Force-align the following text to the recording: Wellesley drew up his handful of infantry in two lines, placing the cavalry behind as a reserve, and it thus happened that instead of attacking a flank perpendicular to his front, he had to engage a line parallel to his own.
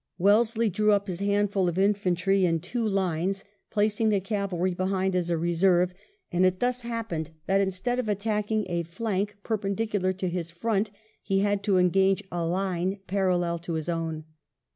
Wellesley 0.17 0.71
drew 0.71 0.93
up 0.93 1.07
his 1.07 1.19
handful 1.19 1.67
of 1.69 1.77
infantry 1.77 2.43
in 2.43 2.59
two 2.59 2.83
lines, 2.87 3.43
placing 3.69 4.09
the 4.09 4.19
cavalry 4.19 4.73
behind 4.73 5.15
as 5.15 5.29
a 5.29 5.37
reserve, 5.37 5.93
and 6.31 6.43
it 6.43 6.59
thus 6.59 6.81
happened 6.81 7.29
that 7.45 7.61
instead 7.61 7.99
of 7.99 8.09
attacking 8.09 8.65
a 8.67 8.81
flank 8.81 9.37
perpendicular 9.43 10.11
to 10.13 10.27
his 10.27 10.49
front, 10.49 10.89
he 11.21 11.41
had 11.41 11.61
to 11.65 11.77
engage 11.77 12.23
a 12.31 12.43
line 12.43 12.97
parallel 13.05 13.59
to 13.59 13.73
his 13.73 13.89
own. 13.89 14.23